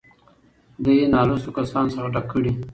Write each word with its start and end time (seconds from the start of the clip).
دې 0.83 0.93
نـالـوسـتو 1.13 1.55
کسـانـو 1.57 1.93
څـخـه 1.93 2.07
ډک 2.13 2.25
کـړي. 2.31 2.51